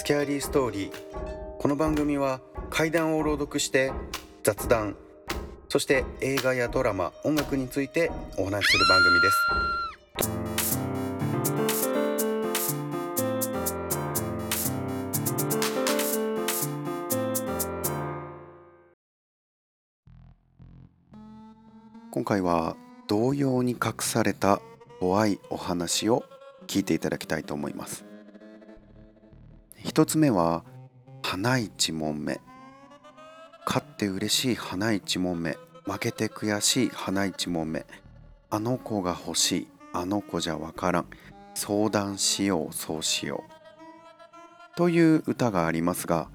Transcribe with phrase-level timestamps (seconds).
[0.00, 0.92] スキャーリーストーリー
[1.58, 3.92] この番組は怪談を朗読して
[4.42, 4.96] 雑談。
[5.68, 9.36] そして映画やドラマ音楽についてお話しする番組です。
[22.10, 22.74] 今回は
[23.06, 24.62] 同様に隠された
[24.98, 26.24] 怖いお話を
[26.66, 28.09] 聞いていただきたいと思います。
[29.82, 30.64] 一つ目は
[31.22, 32.40] 花一問目。
[33.66, 35.56] 勝って嬉しい花一問目。
[35.84, 37.86] 負けて悔しい花一問目。
[38.50, 39.68] あの子が欲しい。
[39.92, 41.06] あの子じゃわからん。
[41.54, 42.74] 相談しよう。
[42.74, 44.76] そうしよう。
[44.76, 46.28] という歌がありますが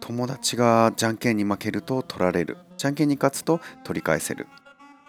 [0.00, 2.58] 友達がじゃんけんに負けると取られる。
[2.76, 4.48] じゃんけんに勝つと取り返せる。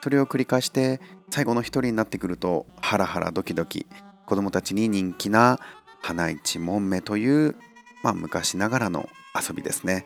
[0.01, 3.87] それを繰り返して最後の一人になってくるとハラハラドキドキ。
[4.27, 5.59] 子供たちに人気な
[6.05, 7.55] 花一門目という、
[8.03, 10.05] まあ、昔ながらの遊びですね。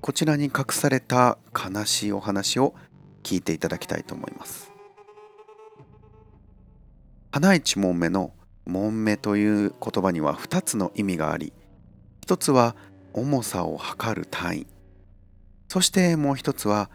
[0.00, 2.76] こちらに隠された悲しいお話を
[3.24, 4.70] 聞いていただきたいと思います。
[7.32, 8.34] 花一門目の
[8.66, 11.52] 門目という言葉には2つの意味があり
[12.22, 12.76] 一つは
[13.12, 14.66] 重さを測る単位
[15.66, 16.88] そしてもう一つは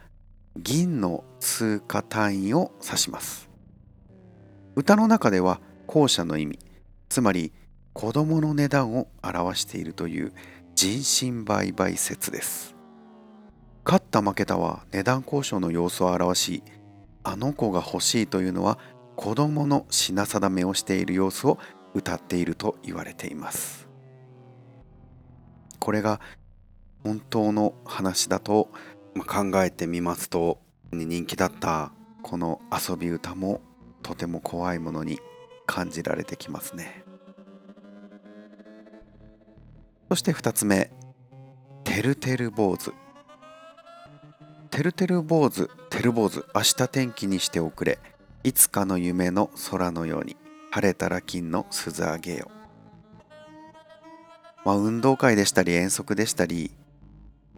[0.56, 3.50] 銀の通貨単位を指します。
[4.78, 6.59] 歌の中では後者の意味
[7.09, 7.52] つまり
[7.93, 10.33] 子供の値段を表しているという
[10.75, 12.75] 人身売買説です。
[13.85, 16.63] 勝った負けたは値段交渉の様子を表し
[17.23, 18.77] あの子が欲しいというのは
[19.15, 21.57] 子供の品定めをしている様子を
[21.93, 23.89] 歌っていると言われています。
[25.79, 26.21] これが
[27.03, 28.69] 本当の話だと
[29.27, 30.59] 考えてみますと
[30.91, 33.61] 人気だったこの遊び歌も
[34.03, 35.19] とても怖いものに
[35.65, 37.08] 感じられてきますね。
[40.09, 40.89] そして2つ目
[41.83, 42.91] てるてる坊主。
[44.71, 48.00] てるてる坊主てる坊主明日天気にしておくれ。
[48.44, 50.35] いつかの夢の空のように
[50.72, 52.50] 晴れたら金の鈴あげよ。
[54.66, 56.72] まあ、運動会でしたり遠足でしたり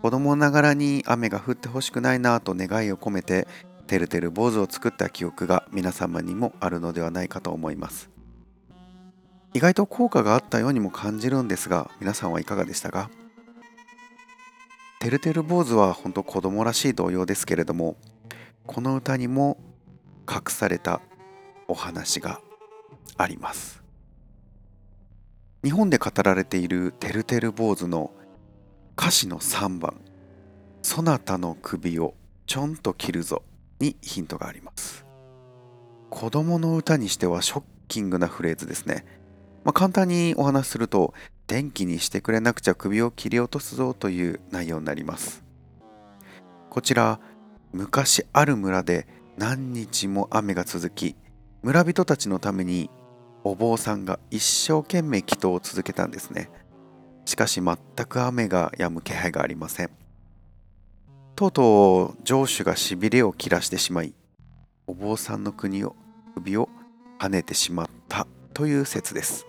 [0.02, 3.47] 子供ながらに雨が降ってほしくないなと願いを込めて
[3.88, 8.09] てるてる坊主を作った記憶が皆様にもあるのではないかと思います。
[9.54, 13.10] 意外と効果があったようにも感じるんですが皆さんはいかがでしたか？
[15.00, 17.98] てるてる坊主は本当子供らしい童謡ですけれども
[18.66, 19.58] この歌にも
[20.30, 21.02] 隠された
[21.68, 22.40] お話が
[23.18, 23.82] あります。
[25.64, 28.12] 日本で語られているてるてる坊主の
[28.98, 30.00] 歌詞の3番
[30.82, 32.14] 「そなたの首を
[32.46, 33.44] ちょんと切るぞ」
[33.80, 35.06] にヒントがあります。
[36.10, 39.06] 子供の歌にしてはショッキングなフレーズですね。
[39.64, 41.14] まあ、簡単にお話しすると
[41.48, 45.44] 電気にしてくれなくちゃ首を切り落とすぞという内容になります。
[46.70, 47.20] こちら
[47.74, 49.08] 昔ある村で
[49.38, 51.16] 何日も雨が続き
[51.62, 52.90] 村人たちのために
[53.44, 56.50] お坊さんが一生懸命祈祷を続けたんですね。
[57.26, 57.78] しかし全
[58.08, 59.90] く雨が止む気配がありません。
[61.36, 64.14] とうとう城主がしびれを切らしてしまい
[64.86, 65.96] お坊さんの国を
[66.36, 66.70] 首を
[67.20, 69.48] 跳ねてしまったという説です。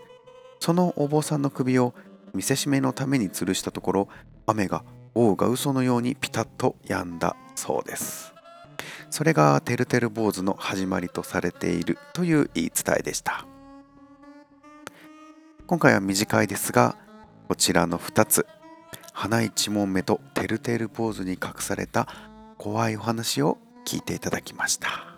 [0.63, 1.93] そのお坊さんの首を
[2.35, 4.09] 見せしめのために吊るしたところ
[4.47, 8.33] 雨が王が嘘のようにピタッと止んだそうです。
[9.11, 13.45] それがてるてる坊主の始まりとされているという言い伝えでした。
[15.67, 16.95] 今回は短いですが
[17.49, 18.47] こちらの2つ。
[19.13, 22.07] 花一問目とてるてる坊主に隠された
[22.57, 25.12] 怖いお話を聞いていただきました。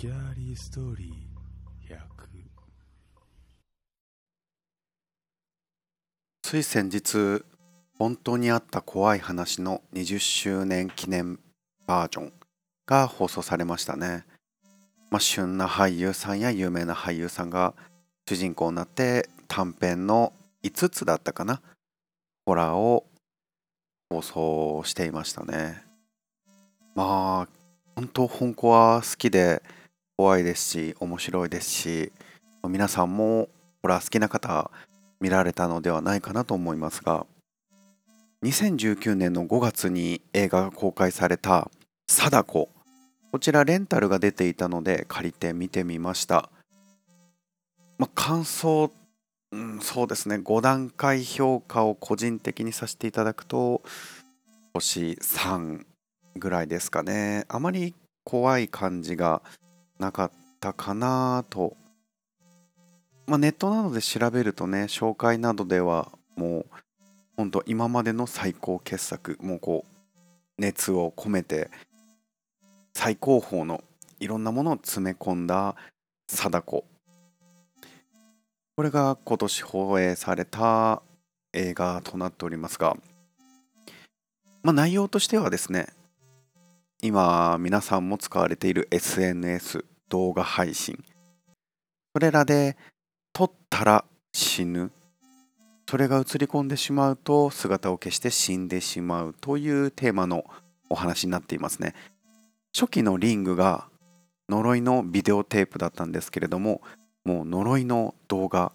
[0.00, 1.98] キャリーストーリー100
[6.40, 7.42] つい先日
[7.98, 11.40] 本当にあった怖い話の20周年記念
[11.84, 12.32] バージョン
[12.86, 14.24] が放送されましたね、
[15.10, 17.74] まあ、旬な俳優さんや有名な俳優さんが
[18.28, 21.60] 主人公になって短編の5つだったかな。
[22.46, 23.04] ホラーを
[24.10, 25.82] 放送していましたね。
[26.94, 27.58] まあ
[27.96, 29.60] 本当本校は好きで
[30.18, 32.12] 怖いですし面白いですし
[32.68, 33.48] 皆さんも
[33.82, 34.68] ホラー好きな方
[35.20, 37.24] 見られたのではないかなと思いますが
[38.42, 41.70] 2019年の5月に映画が公開された
[42.10, 42.68] 「貞子」
[43.30, 46.50] こちらレンタルが出ていたので借りて見てみました、
[47.96, 48.90] まあ、感想、
[49.52, 50.36] うん、そうですね。
[50.36, 53.82] 5段階評価を個人的にさせていただくと
[54.74, 55.84] 星3
[56.36, 57.44] ぐらいですかね。
[57.48, 57.94] あまり
[58.24, 59.42] 怖い感じが
[59.98, 60.30] なかっ
[60.60, 61.76] たかなと。
[63.26, 66.66] まあネットなどで調べるとね紹介などではもう
[67.36, 71.70] 本当今までの最高傑作もうこう熱を込めて
[72.94, 73.82] 最高峰の
[74.18, 75.76] いろんなものを詰め込んだ
[76.28, 76.84] 貞子。
[78.76, 81.02] これが今年放映された
[81.52, 82.96] 映画となっておりますが、
[84.62, 85.88] まあ、内容としてはですね
[87.00, 90.98] 今皆さんも使われている SNS 動画配信。
[92.12, 92.76] それらで
[93.32, 94.90] 撮ったら死ぬ。
[95.88, 100.44] それが映り込んでしまうと姿を消して死んでしまうというテーマの
[100.90, 101.94] お話になっていますね。
[102.74, 103.86] 初期のリングが
[104.48, 106.80] 呪いのビデオテープだったんですけれども
[107.24, 108.72] もう呪いの動画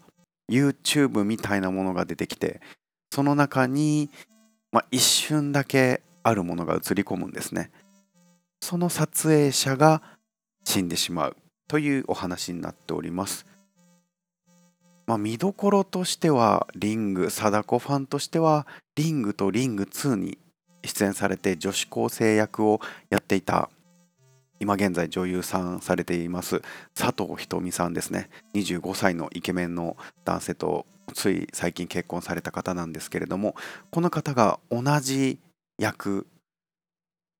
[0.49, 2.61] YouTube みたいなものが出てきて
[3.11, 4.09] その中に、
[4.71, 7.69] まあ、一瞬だけあるものが映り込むんですね。
[8.63, 10.01] その撮影者が
[10.63, 11.35] 死んでしまう
[11.67, 13.45] というお話になっております。
[15.05, 18.65] まあ、見どころとしてはリング貞子ファンとしては
[18.95, 20.37] リングとリング2に
[20.81, 22.79] 出演されて女子高生役を
[23.09, 23.69] やっていた
[24.61, 26.61] 今現在女優さんされています
[26.95, 28.29] 佐藤ひとみさんですね。
[28.53, 33.55] 25歳のイケメンの男性とつい最近結婚された方なんですけれども
[33.91, 35.37] この方が同じ
[35.77, 36.27] 役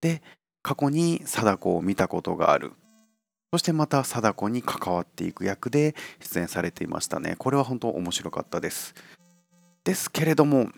[0.02, 0.22] で
[0.64, 2.72] 過去に貞子を見たことがある。
[3.52, 7.36] そしてまた貞子に関わっていく役で出演されていましたね。
[7.38, 8.96] これは本当面白かったです。
[9.84, 10.72] ですけれども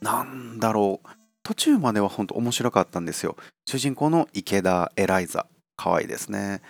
[0.00, 1.08] なんだろう。
[1.42, 3.36] 途中までは本当面白かったんですよ。
[3.66, 5.46] 主人公の池田エライザ。
[5.76, 6.62] 可愛いですね。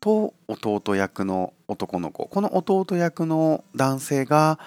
[0.00, 2.26] と弟役の男の子。
[2.26, 4.58] この弟役の男性が、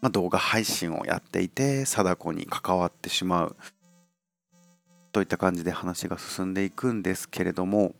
[0.00, 3.56] まあ、動画配信をやっていて貞子に関わってしまう。
[5.12, 7.94] といった感じで話が進んでいくんですけれども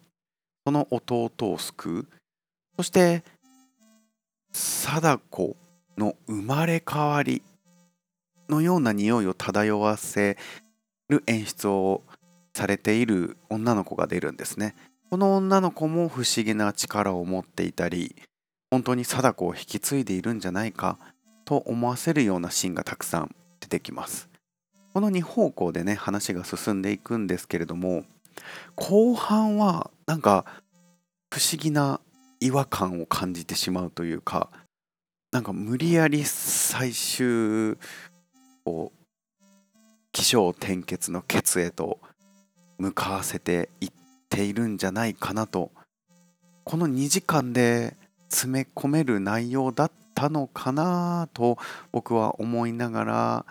[0.65, 2.07] その弟を救う。
[2.77, 3.23] そして
[4.53, 5.57] 貞子
[5.99, 7.43] の生まれ変わり
[8.49, 10.37] のような匂いを漂わせ
[11.09, 12.03] る演出を
[12.55, 14.75] されている女の子が出るんですね。
[15.11, 18.17] この女の子も不思議な力を持っていたり
[18.71, 20.99] 本当に貞子を引き継いでいるんじゃないか
[21.45, 24.32] と思わせるようなシーンがたくさん出てきます。
[24.93, 28.05] この2方向でね話が進んでいくんですけれども
[28.77, 30.45] 後半はなんか
[31.33, 32.01] 不思議な
[32.41, 34.51] 違和感を感じてしまうというか
[35.31, 37.79] なんか無理やり最終
[38.65, 39.03] こう
[40.13, 41.99] 起承転結のケツへと
[42.79, 43.91] 向かわせていっ
[44.29, 45.71] ているんじゃないかなと
[46.65, 47.97] この2時間で
[48.29, 51.57] 詰め込める内容だったのかなと
[51.93, 53.47] 僕は思いながら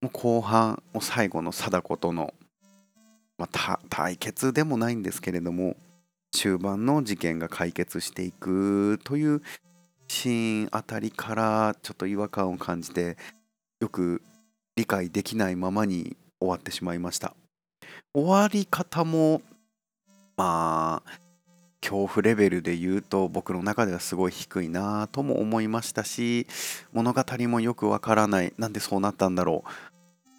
[0.00, 2.32] もう後半も最後の貞子との、
[3.36, 5.76] まあ、対決でもないんですけれども
[6.32, 9.42] 終盤の事件が解決していくという
[10.08, 13.16] シーンあたりからちょっと違和感を感じて
[13.80, 14.22] よく
[14.76, 17.34] 理解できないままに終わってしまいました。
[18.14, 19.42] 終わり方も
[20.36, 21.10] まあ
[21.80, 26.46] 恐怖レベルで言うと僕の中ではすごい低いなとも思いましたし
[26.92, 29.97] 物語もよくわからないなんでそうなったんだろう。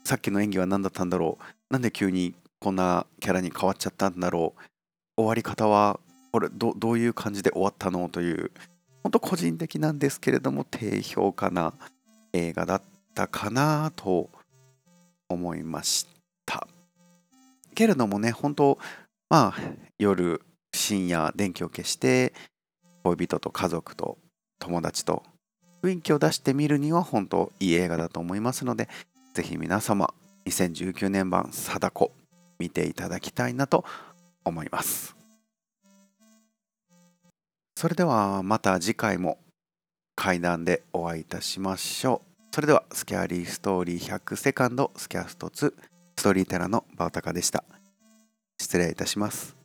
[0.10, 1.44] さっきの演技は何だったんだろう。
[1.72, 4.62] なんで急にこんなキャラに変わっちゃったんだろう。
[5.18, 6.00] 終わり方は
[6.32, 8.52] これどういう感じで終わったのという
[9.04, 11.76] 本当個人的なんですけれども低評価な。
[12.34, 12.82] 映画だっ
[13.14, 14.30] たかなと
[15.30, 16.08] 思いまし
[16.46, 16.68] た。
[17.76, 18.80] けれどもね本当
[19.30, 19.62] まあ
[19.98, 20.42] 夜
[20.74, 22.34] 深夜電気を消して
[23.04, 24.18] 恋人と家族と
[24.60, 25.24] 友達と
[25.82, 28.90] 雰囲気を出してみるには本当いい映画だと思いますので
[29.40, 30.14] ぜひ皆様
[30.48, 32.12] 2019年版貞子
[32.60, 33.86] 見ていただきたいなと
[34.44, 35.16] 思います。
[37.78, 39.38] それではまた次回も
[40.14, 42.54] 階段でお会いいたしましょう。
[42.54, 45.74] それではスキャリーストーリー100セカンドスキャスト2
[46.18, 47.64] ストーリーテラーのバータカでした。
[48.60, 49.59] 失礼いたします。